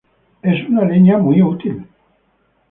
Es 0.41 0.67
una 0.67 0.83
leña 0.83 1.19
muy 1.19 1.43
útil. 1.43 1.85